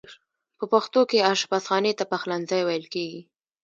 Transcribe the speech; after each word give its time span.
په 0.57 0.65
پښتو 0.73 1.01
کې 1.09 1.25
آشپز 1.31 1.63
خانې 1.69 1.93
ته 1.99 2.03
پخلنځی 2.11 2.61
ویل 2.63 2.85
کیږی. 2.93 3.21